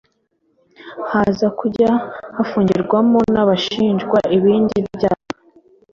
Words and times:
haza 1.09 1.47
kujya 1.59 1.89
hafungirwamo 2.35 3.19
n’abashinjwa 3.33 4.17
ibindi 4.37 4.77
byaha 4.95 5.25